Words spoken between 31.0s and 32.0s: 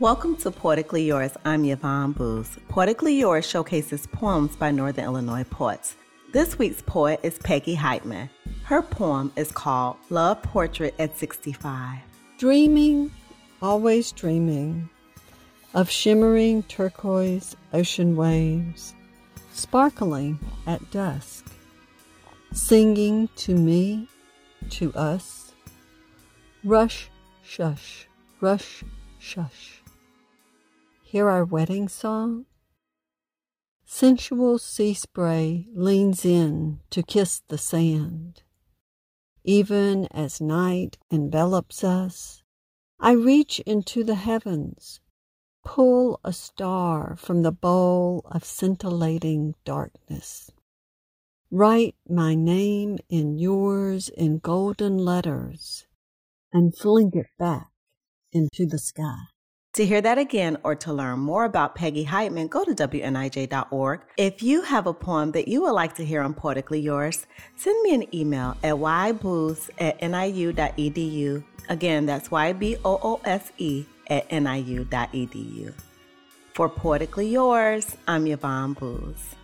Hear our wedding